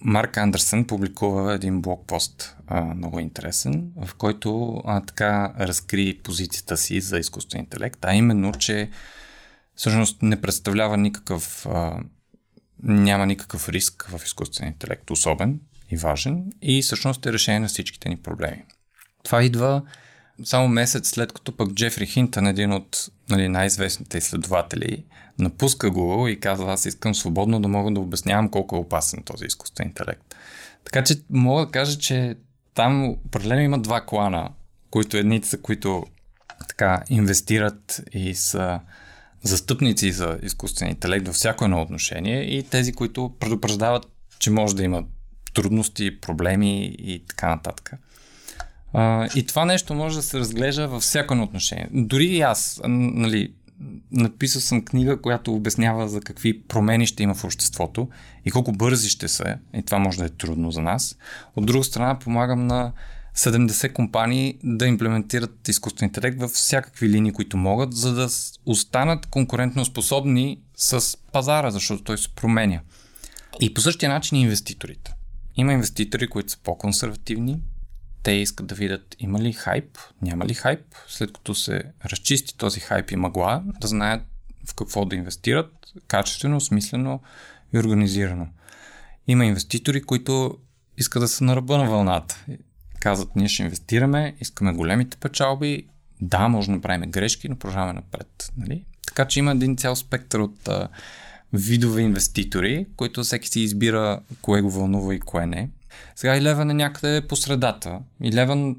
Марк 0.00 0.36
Андерсън 0.36 0.86
публикува 0.86 1.54
един 1.54 1.82
блокпост, 1.82 2.56
а, 2.66 2.80
много 2.80 3.20
интересен, 3.20 3.92
в 4.06 4.14
който 4.14 4.82
а, 4.84 5.00
така 5.00 5.54
разкри 5.58 6.20
позицията 6.24 6.76
си 6.76 7.00
за 7.00 7.18
изкуствен 7.18 7.60
интелект, 7.60 8.04
а 8.04 8.14
именно, 8.14 8.52
че 8.52 8.90
всъщност 9.74 10.22
не 10.22 10.40
представлява 10.40 10.96
никакъв, 10.96 11.66
а, 11.66 12.00
няма 12.82 13.26
никакъв 13.26 13.68
риск 13.68 14.06
в 14.10 14.20
изкуствен 14.24 14.68
интелект, 14.68 15.10
особен 15.10 15.60
и 15.90 15.96
важен, 15.96 16.52
и 16.62 16.82
всъщност 16.82 17.26
е 17.26 17.32
решение 17.32 17.60
на 17.60 17.68
всичките 17.68 18.08
ни 18.08 18.16
проблеми. 18.16 18.64
Това 19.22 19.42
идва 19.42 19.82
само 20.44 20.68
месец 20.68 21.08
след 21.08 21.32
като 21.32 21.56
пък 21.56 21.72
Джефри 21.72 22.06
Хинтън, 22.06 22.46
един 22.46 22.72
от 22.72 23.10
нали, 23.28 23.48
най-известните 23.48 24.18
изследователи, 24.18 25.04
напуска 25.38 25.90
го 25.90 26.28
и 26.28 26.40
казва, 26.40 26.72
аз 26.72 26.84
искам 26.84 27.14
свободно 27.14 27.60
да 27.60 27.68
мога 27.68 27.90
да 27.90 28.00
обяснявам 28.00 28.48
колко 28.48 28.76
е 28.76 28.78
опасен 28.78 29.22
този 29.22 29.44
изкуствен 29.44 29.86
интелект. 29.86 30.34
Така 30.84 31.04
че 31.04 31.14
мога 31.30 31.66
да 31.66 31.72
кажа, 31.72 31.98
че 31.98 32.36
там 32.74 33.10
определено 33.10 33.60
има 33.60 33.78
два 33.78 34.06
клана, 34.06 34.50
които 34.90 35.16
едните 35.16 35.48
са, 35.48 35.58
които 35.58 36.04
така 36.68 37.02
инвестират 37.10 38.02
и 38.12 38.34
са 38.34 38.80
застъпници 39.42 40.12
за 40.12 40.38
изкуствен 40.42 40.88
интелект 40.88 41.26
във 41.26 41.36
всяко 41.36 41.64
едно 41.64 41.82
отношение 41.82 42.42
и 42.42 42.62
тези, 42.62 42.92
които 42.92 43.34
предупреждават, 43.40 44.06
че 44.38 44.50
може 44.50 44.76
да 44.76 44.82
има 44.82 45.04
трудности, 45.54 46.20
проблеми 46.20 46.84
и 46.98 47.24
така 47.28 47.48
нататък. 47.48 47.92
А, 48.92 49.28
и 49.34 49.46
това 49.46 49.64
нещо 49.64 49.94
може 49.94 50.16
да 50.16 50.22
се 50.22 50.38
разглежда 50.38 50.88
във 50.88 51.02
всяко 51.02 51.34
едно 51.34 51.44
отношение. 51.44 51.88
Дори 51.92 52.24
и 52.24 52.40
аз, 52.40 52.80
нали, 52.84 53.52
написал 54.12 54.60
съм 54.60 54.84
книга, 54.84 55.20
която 55.20 55.54
обяснява 55.54 56.08
за 56.08 56.20
какви 56.20 56.62
промени 56.62 57.06
ще 57.06 57.22
има 57.22 57.34
в 57.34 57.44
обществото 57.44 58.08
и 58.44 58.50
колко 58.50 58.72
бързи 58.72 59.08
ще 59.08 59.28
са. 59.28 59.56
И 59.74 59.82
това 59.82 59.98
може 59.98 60.18
да 60.18 60.24
е 60.24 60.28
трудно 60.28 60.70
за 60.70 60.82
нас. 60.82 61.16
От 61.56 61.66
друга 61.66 61.84
страна, 61.84 62.18
помагам 62.18 62.66
на 62.66 62.92
70 63.36 63.92
компании 63.92 64.58
да 64.64 64.86
имплементират 64.86 65.68
изкуствен 65.68 66.06
интелект 66.06 66.40
във 66.40 66.50
всякакви 66.50 67.08
линии, 67.08 67.32
които 67.32 67.56
могат, 67.56 67.94
за 67.94 68.14
да 68.14 68.28
останат 68.66 69.26
конкурентно 69.26 69.84
способни 69.84 70.60
с 70.76 71.16
пазара, 71.32 71.70
защото 71.70 72.02
той 72.02 72.18
се 72.18 72.28
променя. 72.28 72.80
И 73.60 73.74
по 73.74 73.80
същия 73.80 74.08
начин 74.08 74.38
и 74.38 74.42
инвеститорите. 74.42 75.14
Има 75.56 75.72
инвеститори, 75.72 76.28
които 76.28 76.50
са 76.50 76.58
по-консервативни, 76.58 77.60
те 78.22 78.32
искат 78.32 78.66
да 78.66 78.74
видят 78.74 79.16
има 79.18 79.40
ли 79.40 79.52
хайп, 79.52 79.98
няма 80.22 80.46
ли 80.46 80.54
хайп, 80.54 80.94
след 81.08 81.32
като 81.32 81.54
се 81.54 81.82
разчисти 82.04 82.56
този 82.56 82.80
хайп 82.80 83.10
и 83.10 83.16
мъгла, 83.16 83.62
да 83.80 83.88
знаят 83.88 84.22
в 84.66 84.74
какво 84.74 85.04
да 85.04 85.16
инвестират, 85.16 85.92
качествено, 86.06 86.60
смислено 86.60 87.20
и 87.74 87.78
организирано. 87.78 88.48
Има 89.28 89.44
инвеститори, 89.44 90.02
които 90.02 90.58
искат 90.98 91.22
да 91.22 91.28
са 91.28 91.44
на 91.44 91.56
ръба 91.56 91.78
на 91.78 91.90
вълната. 91.90 92.44
Казват, 93.00 93.36
ние 93.36 93.48
ще 93.48 93.62
инвестираме, 93.62 94.36
искаме 94.40 94.72
големите 94.72 95.16
печалби, 95.16 95.86
да, 96.20 96.48
може 96.48 96.66
да 96.66 96.72
направим 96.72 97.10
грешки, 97.10 97.48
но 97.48 97.56
продължаваме 97.56 97.92
напред. 97.92 98.52
Нали? 98.56 98.84
Така 99.06 99.28
че 99.28 99.38
има 99.38 99.50
един 99.50 99.76
цял 99.76 99.96
спектър 99.96 100.38
от 100.38 100.68
видове 101.52 102.02
инвеститори, 102.02 102.86
които 102.96 103.22
всеки 103.22 103.48
си 103.48 103.60
избира 103.60 104.20
кое 104.42 104.62
го 104.62 104.70
вълнува 104.70 105.14
и 105.14 105.20
кое 105.20 105.46
не. 105.46 105.70
Сега 106.16 106.40
Eleven 106.40 106.70
е 106.70 106.74
някъде 106.74 107.26
по 107.26 107.36
средата. 107.36 108.00
Eleven 108.22 108.76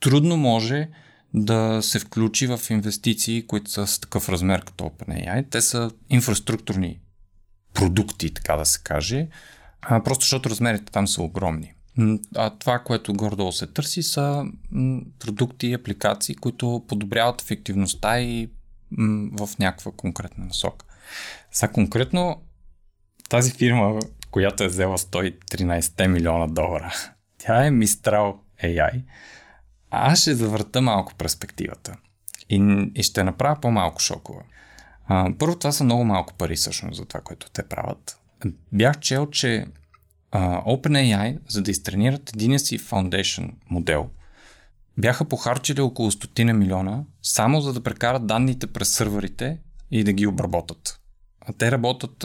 трудно 0.00 0.36
може 0.36 0.88
да 1.34 1.82
се 1.82 1.98
включи 1.98 2.46
в 2.46 2.60
инвестиции, 2.70 3.46
които 3.46 3.70
са 3.70 3.86
с 3.86 3.98
такъв 3.98 4.28
размер 4.28 4.64
като 4.64 4.84
OpenAI. 4.84 5.50
Те 5.50 5.60
са 5.60 5.90
инфраструктурни 6.10 7.00
продукти, 7.74 8.34
така 8.34 8.56
да 8.56 8.66
се 8.66 8.80
каже, 8.84 9.28
а, 9.82 10.02
просто 10.02 10.22
защото 10.22 10.50
размерите 10.50 10.92
там 10.92 11.08
са 11.08 11.22
огромни. 11.22 11.72
А 12.36 12.50
това, 12.50 12.78
което 12.78 13.14
гордо 13.14 13.52
се 13.52 13.66
търси, 13.66 14.02
са 14.02 14.44
продукти 15.18 15.66
и 15.66 15.74
апликации, 15.74 16.34
които 16.34 16.84
подобряват 16.88 17.42
ефективността 17.42 18.20
и 18.20 18.50
в 19.38 19.48
някаква 19.58 19.92
конкретна 19.96 20.44
насока. 20.44 20.86
Сега 21.52 21.72
конкретно 21.72 22.42
тази 23.28 23.52
фирма, 23.52 23.98
която 24.30 24.64
е 24.64 24.68
взела 24.68 24.98
113 24.98 26.06
милиона 26.06 26.46
долара. 26.46 26.94
Тя 27.38 27.66
е 27.66 27.70
Mistral 27.70 28.34
AI. 28.64 29.02
Аз 29.90 30.20
ще 30.20 30.34
завърта 30.34 30.80
малко 30.80 31.14
перспективата 31.14 31.96
и, 32.48 32.86
и 32.94 33.02
ще 33.02 33.24
направя 33.24 33.60
по-малко 33.60 34.00
шокова. 34.00 34.42
А, 35.06 35.32
първо, 35.38 35.56
това 35.56 35.72
са 35.72 35.84
много 35.84 36.04
малко 36.04 36.34
пари 36.34 36.56
всъщност 36.56 36.96
за 36.96 37.04
това, 37.04 37.20
което 37.20 37.50
те 37.50 37.62
правят. 37.62 38.18
Бях 38.72 38.98
чел, 39.00 39.26
че 39.26 39.66
а, 40.30 40.62
OpenAI, 40.64 41.38
за 41.48 41.62
да 41.62 41.70
изтренират 41.70 42.30
един 42.34 42.58
си 42.58 42.78
Foundation 42.78 43.50
модел, 43.70 44.10
бяха 44.98 45.24
похарчили 45.24 45.80
около 45.80 46.10
100 46.10 46.52
милиона, 46.52 47.04
само 47.22 47.60
за 47.60 47.72
да 47.72 47.82
прекарат 47.82 48.26
данните 48.26 48.66
през 48.66 48.94
сървърите 48.94 49.58
и 49.92 50.04
да 50.04 50.12
ги 50.12 50.26
обработат. 50.26 50.98
Те 51.58 51.70
работят, 51.70 52.24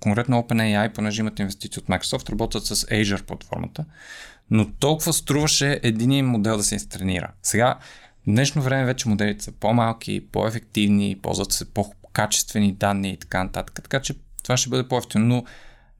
конкретно 0.00 0.42
OpenAI, 0.42 0.94
понеже 0.94 1.20
имат 1.20 1.38
инвестиции 1.38 1.80
от 1.80 1.86
Microsoft, 1.86 2.30
работят 2.30 2.66
с 2.66 2.76
Azure 2.76 3.22
платформата, 3.22 3.84
но 4.50 4.72
толкова 4.72 5.12
струваше 5.12 5.80
един 5.82 6.26
модел 6.26 6.56
да 6.56 6.62
се 6.62 6.74
инстренира. 6.74 7.32
Сега, 7.42 7.78
в 8.22 8.24
днешно 8.26 8.62
време 8.62 8.84
вече 8.84 9.08
моделите 9.08 9.44
са 9.44 9.52
по-малки, 9.52 10.26
по-ефективни, 10.32 11.18
ползват 11.22 11.52
се 11.52 11.70
по-качествени 11.70 12.72
данни 12.72 13.10
и 13.10 13.16
така 13.16 13.44
нататък, 13.44 13.80
така 13.82 14.00
че 14.00 14.14
това 14.42 14.56
ще 14.56 14.70
бъде 14.70 14.88
по-ефтино. 14.88 15.26
Но 15.26 15.44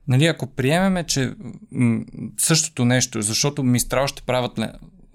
нали, 0.09 0.27
ако 0.27 0.47
приемеме, 0.47 1.05
че 1.05 1.35
м- 1.73 2.05
същото 2.39 2.85
нещо, 2.85 3.23
защото 3.23 3.63
Mistral 3.63 4.07
ще 4.07 4.23
правят 4.23 4.59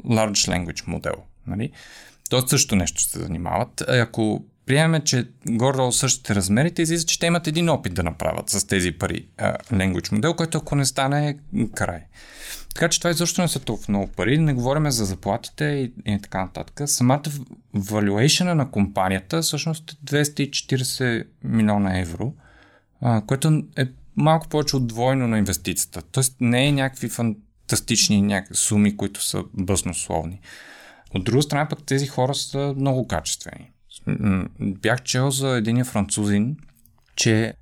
Large 0.06 0.32
Language 0.32 0.88
модел, 0.88 1.16
нали, 1.48 1.72
то 2.30 2.48
също 2.48 2.76
нещо 2.76 3.02
ще 3.02 3.12
се 3.12 3.20
занимават. 3.20 3.82
Ако 3.82 4.46
приемем, 4.68 5.02
че 5.02 5.28
горе 5.46 5.92
същите 5.92 6.36
размерите, 6.36 6.82
излиза, 6.82 7.06
че 7.06 7.20
те 7.20 7.26
имат 7.26 7.48
един 7.48 7.70
опит 7.70 7.94
да 7.94 8.04
направят 8.04 8.50
с 8.50 8.68
тези 8.68 8.92
пари 8.92 9.28
uh, 9.38 9.58
language 9.72 10.12
модел, 10.12 10.34
който 10.34 10.58
ако 10.58 10.76
не 10.76 10.86
стане 10.86 11.38
край. 11.76 12.00
Така 12.76 12.90
че 12.90 13.00
това 13.00 13.10
изобщо 13.10 13.42
не 13.42 13.48
са 13.48 13.60
толкова 13.60 13.92
много 13.92 14.08
пари. 14.08 14.38
Не 14.38 14.54
говорим 14.54 14.92
за 14.92 15.06
заплатите 15.06 15.66
и, 15.66 16.14
и 16.14 16.22
така 16.22 16.42
нататък. 16.42 16.90
Самата 16.90 17.24
valuation 17.76 18.54
на 18.54 18.72
компанията 18.72 19.42
всъщност 19.42 19.92
е 19.92 19.96
240 19.96 21.24
милиона 21.44 22.00
евро, 22.00 22.34
а, 23.02 23.22
което 23.28 23.64
е 23.78 23.88
малко 24.16 24.48
повече 24.48 24.76
от 24.76 24.88
двойно 24.88 25.28
на 25.28 25.38
инвестицията. 25.38 26.02
Тоест 26.02 26.36
не 26.40 26.68
е 26.68 26.72
някакви 26.72 27.10
фантастични 27.10 28.22
някакви 28.22 28.56
суми, 28.56 28.98
които 28.98 29.24
са 29.24 29.44
бъснословни. 29.54 30.40
От 31.16 31.24
друга 31.24 31.42
страна 31.42 31.70
пък 31.70 31.84
тези 31.84 32.08
хора 32.08 32.36
са 32.36 32.74
много 32.78 33.08
качествени 33.08 33.72
бях 34.60 35.04
чел 35.04 35.30
за 35.30 35.50
един 35.50 35.86
французин, 35.86 36.58
че 37.16 37.54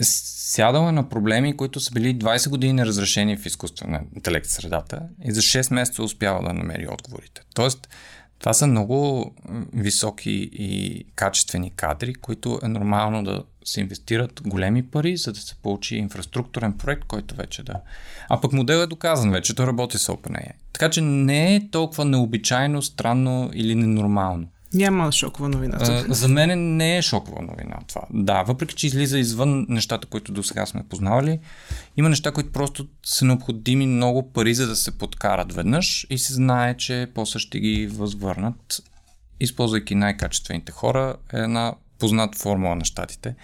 сядал 0.00 0.88
е 0.88 0.92
на 0.92 1.08
проблеми, 1.08 1.56
които 1.56 1.80
са 1.80 1.90
били 1.90 2.18
20 2.18 2.48
години 2.48 2.72
неразрешени 2.72 3.36
в 3.36 3.46
изкуствена 3.46 4.00
интелект 4.16 4.46
средата 4.46 5.02
и 5.24 5.32
за 5.32 5.40
6 5.40 5.74
месеца 5.74 6.02
успява 6.02 6.42
да 6.42 6.52
намери 6.52 6.88
отговорите. 6.88 7.42
Тоест, 7.54 7.88
това 8.38 8.52
са 8.52 8.66
много 8.66 9.30
високи 9.74 10.50
и 10.52 11.04
качествени 11.14 11.70
кадри, 11.70 12.14
които 12.14 12.60
е 12.62 12.68
нормално 12.68 13.24
да 13.24 13.44
се 13.64 13.80
инвестират 13.80 14.42
големи 14.46 14.86
пари, 14.86 15.16
за 15.16 15.32
да 15.32 15.40
се 15.40 15.54
получи 15.54 15.96
инфраструктурен 15.96 16.72
проект, 16.72 17.04
който 17.04 17.34
вече 17.34 17.62
да... 17.62 17.74
А 18.28 18.40
пък 18.40 18.52
модел 18.52 18.76
е 18.76 18.86
доказан 18.86 19.30
вече, 19.30 19.54
той 19.54 19.66
работи 19.66 19.98
с 19.98 20.06
OpenAI. 20.12 20.52
Така 20.72 20.90
че 20.90 21.00
не 21.00 21.54
е 21.54 21.70
толкова 21.70 22.04
необичайно, 22.04 22.82
странно 22.82 23.50
или 23.54 23.74
ненормално. 23.74 24.48
Няма 24.74 25.12
шокова 25.12 25.48
новина. 25.48 25.78
А, 25.80 26.14
за 26.14 26.28
мен 26.28 26.76
не 26.76 26.96
е 26.98 27.02
шокова 27.02 27.42
новина 27.42 27.76
това. 27.88 28.02
Да, 28.10 28.42
въпреки 28.42 28.74
че 28.74 28.86
излиза 28.86 29.18
извън 29.18 29.66
нещата, 29.68 30.06
които 30.06 30.32
до 30.32 30.42
сега 30.42 30.66
сме 30.66 30.84
познавали, 30.88 31.40
има 31.96 32.08
неща, 32.08 32.32
които 32.32 32.52
просто 32.52 32.88
са 33.04 33.24
необходими 33.24 33.86
много 33.86 34.32
пари, 34.32 34.54
за 34.54 34.66
да 34.66 34.76
се 34.76 34.98
подкарат 34.98 35.52
веднъж 35.52 36.06
и 36.10 36.18
се 36.18 36.34
знае, 36.34 36.76
че 36.76 37.10
после 37.14 37.38
ще 37.38 37.60
ги 37.60 37.86
възвърнат, 37.86 38.82
използвайки 39.40 39.94
най-качествените 39.94 40.72
хора. 40.72 41.16
Е 41.32 41.38
една 41.38 41.74
познат 41.98 42.38
формула 42.38 42.74
на 42.74 42.84
щатите. 42.84 43.34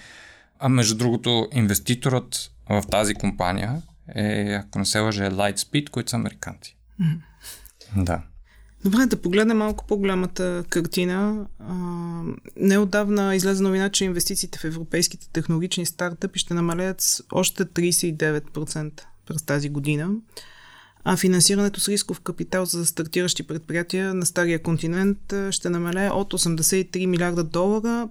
А 0.58 0.68
между 0.68 0.94
другото, 0.94 1.48
инвеститорът 1.52 2.50
в 2.70 2.82
тази 2.90 3.14
компания 3.14 3.82
е, 4.14 4.52
ако 4.52 4.78
не 4.78 4.84
се 4.84 4.98
лъже, 4.98 5.22
Lightspeed, 5.22 5.90
които 5.90 6.10
са 6.10 6.16
американци. 6.16 6.76
Mm. 7.00 7.18
Да. 7.96 8.22
Добре, 8.84 9.06
да 9.06 9.16
погледнем 9.16 9.58
малко 9.58 9.86
по-голямата 9.86 10.64
картина. 10.68 11.46
А, 11.58 11.74
неодавна 12.56 13.36
излезе 13.36 13.62
новина, 13.62 13.90
че 13.90 14.04
инвестициите 14.04 14.58
в 14.58 14.64
европейските 14.64 15.28
технологични 15.32 15.86
стартъпи 15.86 16.38
ще 16.38 16.54
намалят 16.54 17.00
с 17.00 17.22
още 17.32 17.64
39% 17.64 19.00
през 19.26 19.42
тази 19.42 19.68
година. 19.68 20.10
а 21.04 21.16
финансирането 21.16 21.80
с 21.80 21.88
рисков 21.88 22.20
капитал 22.20 22.64
за 22.64 22.86
стартиращи 22.86 23.42
предприятия 23.42 24.14
на 24.14 24.26
Стария 24.26 24.62
континент 24.62 25.34
ще 25.50 25.70
намалее 25.70 26.10
от 26.10 26.32
83 26.32 27.06
милиарда 27.06 27.44
долара 27.44 28.08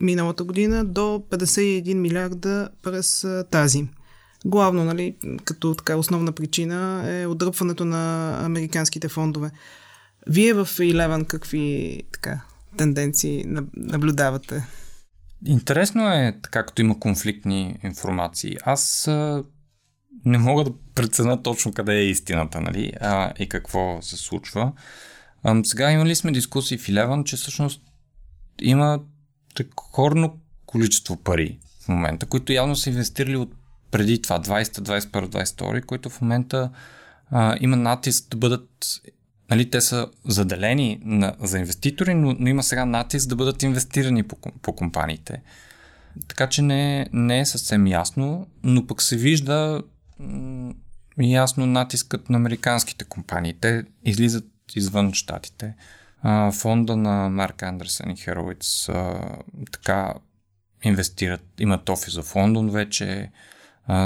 миналата 0.00 0.44
година 0.44 0.84
до 0.84 1.22
51 1.30 1.94
милиарда 1.94 2.68
през 2.82 3.26
тази. 3.50 3.88
Главно, 4.44 4.84
нали, 4.84 5.16
като 5.44 5.74
така 5.74 5.96
основна 5.96 6.32
причина 6.32 7.04
е 7.06 7.26
отдръпването 7.26 7.84
на 7.84 8.36
американските 8.44 9.08
фондове. 9.08 9.50
Вие 10.26 10.54
в 10.54 10.66
Eleven 10.66 11.26
какви 11.26 12.02
така, 12.12 12.40
тенденции 12.76 13.44
наблюдавате? 13.76 14.66
Интересно 15.46 16.08
е, 16.08 16.38
така 16.42 16.66
като 16.66 16.82
има 16.82 17.00
конфликтни 17.00 17.78
информации. 17.84 18.56
Аз 18.62 19.08
а, 19.08 19.44
не 20.24 20.38
мога 20.38 20.64
да 20.64 20.72
преценя 20.94 21.42
точно 21.42 21.72
къде 21.72 21.94
е 21.94 22.10
истината, 22.10 22.60
нали, 22.60 22.92
а, 23.00 23.32
и 23.38 23.48
какво 23.48 23.98
се 24.02 24.16
случва. 24.16 24.72
А, 25.42 25.60
сега 25.64 25.90
имали 25.90 26.14
сме 26.14 26.32
дискусии 26.32 26.78
в 26.78 26.86
Eleven, 26.86 27.24
че 27.24 27.36
всъщност 27.36 27.82
има 28.62 29.00
рекордно 29.60 30.40
количество 30.66 31.16
пари 31.16 31.58
в 31.84 31.88
момента, 31.88 32.26
които 32.26 32.52
явно 32.52 32.76
са 32.76 32.90
инвестирали 32.90 33.36
от 33.36 33.52
преди 33.90 34.22
това, 34.22 34.42
20, 34.42 34.62
21, 34.62 35.26
22, 35.26 35.84
които 35.84 36.10
в 36.10 36.20
момента 36.20 36.70
а, 37.30 37.56
има 37.60 37.76
натиск 37.76 38.28
да 38.30 38.36
бъдат 38.36 38.68
Нали, 39.50 39.70
те 39.70 39.80
са 39.80 40.08
заделени 40.24 41.00
на, 41.04 41.34
за 41.40 41.58
инвеститори, 41.58 42.14
но, 42.14 42.36
но 42.38 42.48
има 42.48 42.62
сега 42.62 42.84
натиск 42.84 43.28
да 43.28 43.36
бъдат 43.36 43.62
инвестирани 43.62 44.22
по, 44.22 44.36
по 44.62 44.72
компаниите. 44.76 45.42
Така 46.28 46.48
че 46.48 46.62
не, 46.62 47.08
не 47.12 47.40
е 47.40 47.46
съвсем 47.46 47.86
ясно, 47.86 48.46
но 48.62 48.86
пък 48.86 49.02
се 49.02 49.16
вижда 49.16 49.82
м- 50.18 50.74
ясно 51.18 51.66
натискът 51.66 52.30
на 52.30 52.36
американските 52.36 53.04
компании. 53.04 53.54
Те 53.60 53.84
излизат 54.04 54.44
извън 54.76 55.12
щатите. 55.14 55.74
А, 56.22 56.52
фонда 56.52 56.96
на 56.96 57.28
Марк 57.28 57.62
Андерсен 57.62 58.10
и 58.10 58.16
Херовиц 58.16 58.88
така 59.72 60.14
инвестират, 60.82 61.44
имат 61.58 61.88
офис 61.88 62.16
в 62.20 62.36
Лондон 62.36 62.70
вече, 62.70 63.30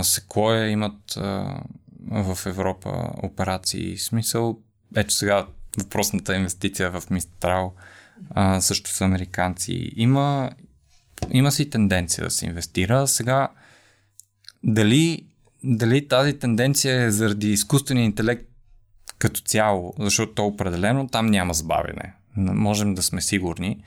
Секоя 0.02 0.68
имат 0.68 1.16
а, 1.16 1.60
в 2.10 2.38
Европа 2.46 3.10
операции. 3.22 3.98
Смисъл, 3.98 4.58
ето 4.96 5.14
сега 5.14 5.46
въпросната 5.78 6.36
инвестиция 6.36 6.90
в 6.90 7.10
Мистрал 7.10 7.74
също 8.60 8.90
са 8.90 9.04
американци. 9.04 9.90
Има, 9.96 10.50
има 11.30 11.52
си 11.52 11.70
тенденция 11.70 12.24
да 12.24 12.30
се 12.30 12.46
инвестира. 12.46 13.08
Сега, 13.08 13.48
дали, 14.62 15.26
дали 15.64 16.08
тази 16.08 16.38
тенденция 16.38 17.02
е 17.02 17.10
заради 17.10 17.52
изкуствения 17.52 18.04
интелект 18.04 18.48
като 19.18 19.40
цяло, 19.40 19.94
защото 19.98 20.34
то 20.34 20.46
определено 20.46 21.08
там 21.08 21.26
няма 21.26 21.54
забавяне. 21.54 22.14
Можем 22.36 22.94
да 22.94 23.02
сме 23.02 23.22
сигурни. 23.22 23.84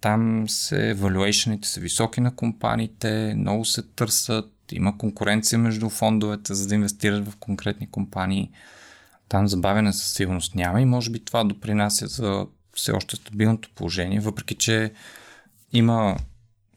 Там 0.00 0.44
се 0.48 0.94
valuation 0.98 1.64
са 1.64 1.80
високи 1.80 2.20
на 2.20 2.36
компаниите, 2.36 3.34
много 3.36 3.64
се 3.64 3.82
търсят, 3.82 4.52
има 4.72 4.98
конкуренция 4.98 5.58
между 5.58 5.88
фондовете, 5.88 6.54
за 6.54 6.68
да 6.68 6.74
инвестират 6.74 7.28
в 7.28 7.36
конкретни 7.36 7.90
компании. 7.90 8.50
Там 9.32 9.48
забавяне 9.48 9.92
със 9.92 10.14
сигурност 10.14 10.54
няма 10.54 10.80
и 10.80 10.84
може 10.84 11.10
би 11.10 11.24
това 11.24 11.44
допринася 11.44 12.06
за 12.06 12.46
все 12.74 12.92
още 12.92 13.16
стабилното 13.16 13.70
положение, 13.74 14.20
въпреки 14.20 14.54
че 14.54 14.92
има 15.72 16.16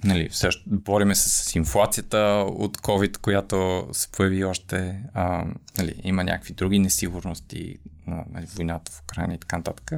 нали, 0.03 0.30
също, 0.32 0.63
бориме 0.67 1.15
се 1.15 1.30
с 1.30 1.56
инфлацията 1.56 2.45
от 2.47 2.77
COVID, 2.77 3.17
която 3.17 3.88
се 3.91 4.12
появи 4.12 4.45
още, 4.45 5.03
а, 5.13 5.45
нали, 5.77 6.01
има 6.03 6.23
някакви 6.23 6.53
други 6.53 6.80
несигурности, 6.80 7.77
нали, 8.08 8.45
войната 8.56 8.91
в 8.91 9.01
Украина 9.01 9.34
и 9.34 9.39
така 9.39 9.58
нататък, 9.58 9.91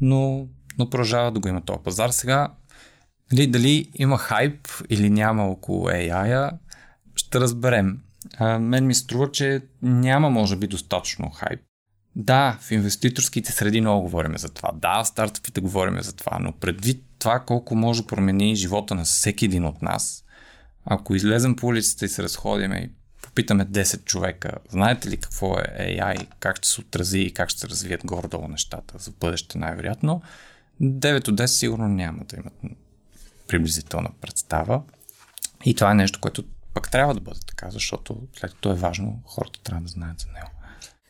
но, 0.00 0.46
но 0.78 0.90
продължава 0.90 1.32
да 1.32 1.40
го 1.40 1.48
има 1.48 1.60
този 1.60 1.82
пазар. 1.84 2.10
Сега, 2.10 2.54
нали, 3.32 3.46
дали 3.46 3.90
има 3.94 4.18
хайп 4.18 4.68
или 4.90 5.10
няма 5.10 5.44
около 5.44 5.88
AI, 5.88 6.50
ще 7.16 7.40
разберем. 7.40 8.03
А, 8.38 8.58
мен 8.58 8.86
ми 8.86 8.94
струва, 8.94 9.32
че 9.32 9.62
няма, 9.82 10.30
може 10.30 10.56
би, 10.56 10.66
достатъчно 10.66 11.30
хайп. 11.30 11.60
Да, 12.16 12.58
в 12.60 12.70
инвеститорските 12.70 13.52
среди 13.52 13.80
много 13.80 14.02
говорим 14.02 14.38
за 14.38 14.48
това. 14.48 14.70
Да, 14.74 15.04
стартъпите 15.04 15.60
говорим 15.60 16.02
за 16.02 16.12
това, 16.12 16.38
но 16.40 16.52
предвид 16.52 17.04
това 17.18 17.40
колко 17.40 17.74
може 17.74 18.02
да 18.02 18.06
промени 18.06 18.56
живота 18.56 18.94
на 18.94 19.04
всеки 19.04 19.44
един 19.44 19.64
от 19.64 19.82
нас, 19.82 20.24
ако 20.84 21.14
излезем 21.14 21.56
по 21.56 21.66
улицата 21.66 22.04
и 22.04 22.08
се 22.08 22.22
разходиме 22.22 22.76
и 22.76 22.90
попитаме 23.22 23.66
10 23.66 24.04
човека, 24.04 24.52
знаете 24.70 25.10
ли 25.10 25.16
какво 25.16 25.58
е 25.58 25.64
AI, 25.78 26.26
как 26.40 26.56
ще 26.56 26.68
се 26.68 26.80
отрази 26.80 27.18
и 27.18 27.34
как 27.34 27.50
ще 27.50 27.60
се 27.60 27.68
развият 27.68 28.04
горе-долу 28.04 28.48
нещата 28.48 28.98
за 28.98 29.10
бъдеще 29.10 29.58
най-вероятно, 29.58 30.22
9 30.82 31.28
от 31.28 31.40
10 31.40 31.46
сигурно 31.46 31.88
няма 31.88 32.24
да 32.24 32.36
имат 32.36 32.78
приблизителна 33.48 34.10
представа. 34.20 34.82
И 35.64 35.74
това 35.74 35.90
е 35.90 35.94
нещо, 35.94 36.20
което 36.20 36.44
пък 36.74 36.90
трябва 36.90 37.14
да 37.14 37.20
бъде 37.20 37.40
така, 37.46 37.70
защото 37.70 38.16
след 38.36 38.50
като 38.50 38.70
е 38.70 38.74
важно, 38.74 39.22
хората 39.26 39.60
трябва 39.62 39.82
да 39.82 39.88
знаят 39.88 40.20
за 40.20 40.26
него. 40.26 40.50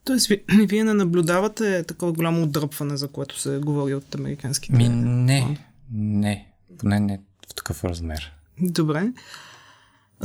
Тоест, 0.04 0.30
вие 0.68 0.84
не 0.84 0.94
наблюдавате 0.94 1.82
такова 1.82 2.12
голямо 2.12 2.42
отдръпване, 2.42 2.96
за 2.96 3.08
което 3.08 3.40
се 3.40 3.58
говори 3.58 3.94
от 3.94 4.14
американските? 4.14 4.76
Ми, 4.76 4.88
не, 4.88 5.58
не, 5.92 6.48
поне 6.78 7.00
не 7.00 7.20
в 7.50 7.54
такъв 7.54 7.84
размер. 7.84 8.32
Добре. 8.60 9.12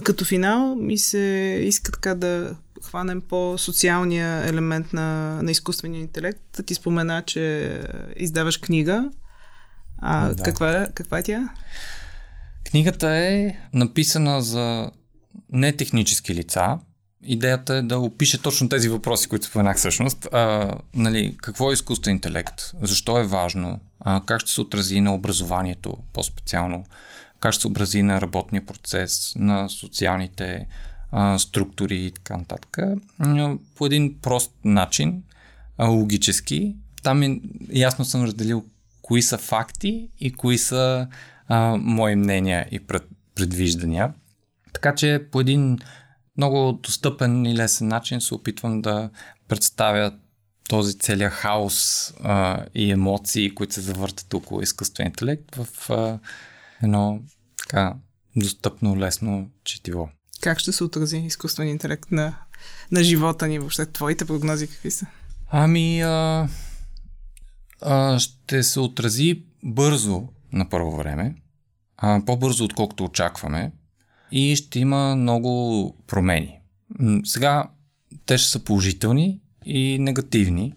Като 0.03 0.25
финал 0.25 0.75
ми 0.75 0.97
се 0.97 1.17
иска 1.67 1.91
така 1.91 2.15
да 2.15 2.55
хванем 2.83 3.21
по 3.21 3.57
социалния 3.57 4.47
елемент 4.47 4.93
на, 4.93 5.39
на 5.43 5.51
изкуствения 5.51 6.01
интелект. 6.01 6.59
Ти 6.65 6.75
спомена, 6.75 7.23
че 7.25 7.73
издаваш 8.17 8.57
книга. 8.57 9.11
А 9.97 10.33
да. 10.33 10.43
каква, 10.43 10.87
каква 10.93 11.19
е 11.19 11.23
тя? 11.23 11.49
Книгата 12.69 13.09
е 13.09 13.57
написана 13.73 14.41
за 14.41 14.91
нетехнически 15.51 16.35
лица. 16.35 16.79
Идеята 17.23 17.75
е 17.75 17.81
да 17.81 17.99
опише 17.99 18.41
точно 18.41 18.69
тези 18.69 18.89
въпроси, 18.89 19.29
които 19.29 19.45
споменах 19.45 19.77
всъщност. 19.77 20.27
А, 20.33 20.73
нали, 20.93 21.37
какво 21.37 21.69
е 21.69 21.73
изкуствен 21.73 22.15
интелект? 22.15 22.71
Защо 22.81 23.19
е 23.19 23.27
важно? 23.27 23.79
А, 23.99 24.21
как 24.25 24.41
ще 24.41 24.51
се 24.51 24.61
отрази 24.61 25.01
на 25.01 25.13
образованието 25.13 25.97
по-специално? 26.13 26.85
Как 27.39 27.53
ще 27.53 27.61
се 27.61 27.67
отрази 27.67 28.01
на 28.01 28.21
работния 28.21 28.65
процес, 28.65 29.33
на 29.35 29.69
социалните 29.69 30.67
а, 31.11 31.39
структури 31.39 32.05
и 32.05 32.11
така 32.11 32.37
нататък? 32.37 32.77
По 33.75 33.85
един 33.85 34.19
прост 34.21 34.51
начин, 34.65 35.23
а, 35.77 35.87
логически. 35.87 36.75
Там 37.03 37.23
е, 37.23 37.39
ясно 37.73 38.05
съм 38.05 38.23
разделил 38.23 38.65
кои 39.01 39.21
са 39.21 39.37
факти 39.37 40.09
и 40.19 40.31
кои 40.31 40.57
са 40.57 41.07
а, 41.47 41.77
мои 41.79 42.15
мнения 42.15 42.67
и 42.71 42.79
пред, 42.79 43.03
предвиждания. 43.35 44.13
Така 44.73 44.95
че 44.95 45.27
по 45.31 45.41
един 45.41 45.79
много 46.37 46.79
достъпен 46.83 47.45
и 47.45 47.55
лесен 47.55 47.87
начин 47.87 48.21
се 48.21 48.33
опитвам 48.33 48.81
да 48.81 49.09
представя 49.47 50.13
този 50.69 50.97
целият 50.97 51.33
хаос 51.33 52.13
а, 52.23 52.65
и 52.75 52.91
емоции, 52.91 53.55
които 53.55 53.73
се 53.73 53.81
завъртат 53.81 54.33
около 54.33 54.61
изкуствен 54.61 55.07
интелект 55.07 55.55
в 55.55 55.89
а, 55.89 56.19
едно 56.83 57.19
така 57.57 57.95
достъпно, 58.35 58.97
лесно 58.97 59.49
четиво. 59.63 60.09
Как 60.41 60.59
ще 60.59 60.71
се 60.71 60.83
отрази 60.83 61.17
изкуствен 61.17 61.67
интелект 61.67 62.11
на, 62.11 62.35
на 62.91 63.03
живота 63.03 63.47
ни 63.47 63.59
въобще? 63.59 63.85
Твоите 63.85 64.25
прогнози 64.25 64.67
какви 64.67 64.91
са? 64.91 65.05
Ами, 65.51 66.01
а, 66.01 66.47
а, 67.81 68.19
ще 68.19 68.63
се 68.63 68.79
отрази 68.79 69.43
бързо 69.63 70.27
на 70.53 70.69
първо 70.69 70.97
време, 70.97 71.35
а, 71.97 72.21
по-бързо 72.25 72.63
отколкото 72.63 73.03
очакваме, 73.03 73.71
и 74.31 74.55
ще 74.55 74.79
има 74.79 75.15
много 75.15 75.95
промени. 76.07 76.59
Сега 77.23 77.69
те 78.25 78.37
ще 78.37 78.49
са 78.49 78.63
положителни 78.63 79.39
и 79.65 79.97
негативни. 79.99 80.73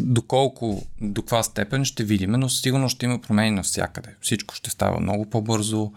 Доколко, 0.00 0.86
до 1.00 1.22
каква 1.22 1.42
степен 1.42 1.84
ще 1.84 2.04
видим, 2.04 2.30
но 2.30 2.48
сигурно 2.48 2.88
ще 2.88 3.06
има 3.06 3.20
промени 3.20 3.50
навсякъде. 3.50 4.16
Всичко 4.20 4.54
ще 4.54 4.70
става 4.70 5.00
много 5.00 5.30
по-бързо. 5.30 5.92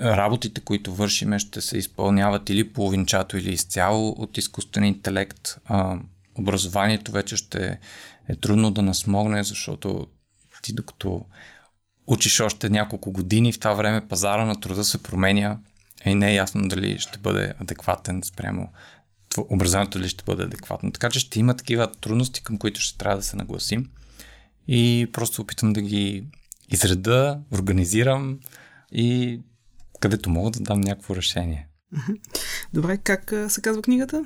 Работите, 0.00 0.60
които 0.60 0.94
вършиме, 0.94 1.38
ще 1.38 1.60
се 1.60 1.78
изпълняват 1.78 2.50
или 2.50 2.72
половинчато, 2.72 3.36
или 3.36 3.52
изцяло 3.52 4.08
от 4.08 4.38
изкуствен 4.38 4.84
интелект. 4.84 5.56
Образованието 6.38 7.12
вече 7.12 7.36
ще 7.36 7.78
е 8.28 8.36
трудно 8.36 8.70
да 8.70 8.82
насмогне, 8.82 9.44
защото 9.44 10.06
ти 10.62 10.72
докато 10.72 11.24
учиш 12.10 12.40
още 12.40 12.70
няколко 12.70 13.12
години, 13.12 13.52
в 13.52 13.58
това 13.58 13.74
време 13.74 14.08
пазара 14.08 14.44
на 14.44 14.60
труда 14.60 14.84
се 14.84 15.02
променя 15.02 15.58
и 16.04 16.14
не 16.14 16.30
е 16.30 16.34
ясно 16.34 16.68
дали 16.68 16.98
ще 16.98 17.18
бъде 17.18 17.54
адекватен 17.60 18.22
спрямо 18.24 18.68
образованието 19.38 20.00
ли 20.00 20.08
ще 20.08 20.24
бъде 20.24 20.42
адекватно. 20.42 20.92
Така 20.92 21.10
че 21.10 21.20
ще 21.20 21.40
има 21.40 21.56
такива 21.56 21.92
трудности, 21.92 22.42
към 22.42 22.58
които 22.58 22.80
ще 22.80 22.98
трябва 22.98 23.16
да 23.16 23.22
се 23.22 23.36
нагласим 23.36 23.90
и 24.68 25.08
просто 25.12 25.42
опитам 25.42 25.72
да 25.72 25.82
ги 25.82 26.24
изреда, 26.68 27.40
организирам 27.52 28.38
и 28.92 29.40
където 30.00 30.30
мога 30.30 30.50
да 30.50 30.60
дам 30.60 30.80
някакво 30.80 31.16
решение. 31.16 31.66
Добре, 32.72 32.98
как 32.98 33.34
се 33.48 33.60
казва 33.60 33.82
книгата? 33.82 34.24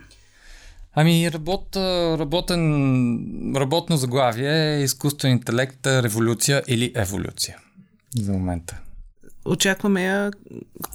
Ами, 0.95 1.33
работ, 1.33 1.77
работен, 1.77 3.53
работно 3.57 3.97
заглавие 3.97 4.77
е 4.77 4.83
изкуствен 4.83 5.33
интелект, 5.33 5.87
революция 5.87 6.63
или 6.67 6.93
еволюция 6.95 7.59
за 8.23 8.33
момента. 8.33 8.81
Очакваме 9.45 10.05
я, 10.05 10.31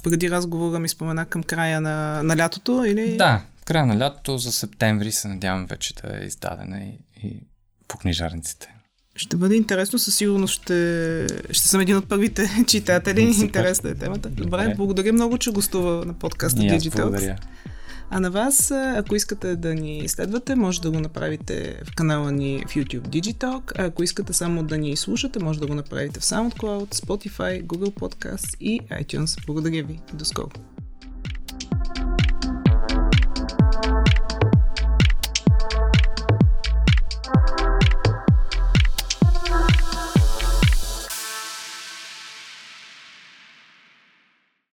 преди 0.02 0.30
разговора 0.30 0.78
ми 0.78 0.88
спомена 0.88 1.26
към 1.26 1.42
края 1.42 1.80
на, 1.80 2.22
на 2.22 2.36
лятото 2.36 2.84
или? 2.84 3.16
Да, 3.16 3.42
края 3.64 3.86
на 3.86 3.98
лятото 3.98 4.38
за 4.38 4.52
септември 4.52 5.12
се 5.12 5.28
надявам 5.28 5.66
вече 5.66 5.94
да 5.94 6.22
е 6.22 6.26
издадена 6.26 6.80
и, 6.80 6.98
и 7.22 7.42
по 7.88 7.98
книжарниците. 7.98 8.74
Ще 9.16 9.36
бъде 9.36 9.54
интересно, 9.54 9.98
със 9.98 10.16
сигурност 10.16 10.62
ще, 10.62 11.26
ще 11.50 11.68
съм 11.68 11.80
един 11.80 11.96
от 11.96 12.08
първите 12.08 12.50
читатели. 12.66 13.22
Интересна 13.40 13.90
е 13.90 13.94
темата. 13.94 14.28
Добре, 14.28 14.74
благодаря 14.76 15.12
много, 15.12 15.38
че 15.38 15.50
гостува 15.50 16.04
на 16.04 16.14
подкаста 16.14 16.60
Digital. 16.60 16.96
Благодаря. 16.96 17.36
А 18.12 18.20
на 18.20 18.30
вас, 18.30 18.70
ако 18.70 19.16
искате 19.16 19.56
да 19.56 19.74
ни 19.74 20.08
следвате, 20.08 20.54
може 20.54 20.80
да 20.80 20.90
го 20.90 21.00
направите 21.00 21.82
в 21.84 21.94
канала 21.94 22.32
ни 22.32 22.64
в 22.68 22.74
YouTube 22.74 23.08
Digitalk, 23.08 23.72
а 23.78 23.84
ако 23.84 24.02
искате 24.02 24.32
само 24.32 24.62
да 24.62 24.78
ни 24.78 24.96
слушате, 24.96 25.38
може 25.38 25.60
да 25.60 25.66
го 25.66 25.74
направите 25.74 26.20
в 26.20 26.22
SoundCloud, 26.22 26.94
Spotify, 26.94 27.64
Google 27.64 27.94
Podcast 27.94 28.56
и 28.60 28.80
iTunes. 28.80 29.46
Благодаря 29.46 29.82
ви. 29.82 30.00
До 30.12 30.24
скоро! 30.24 30.50